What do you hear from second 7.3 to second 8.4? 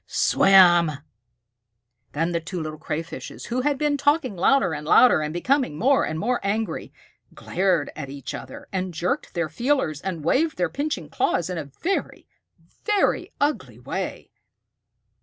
glared at each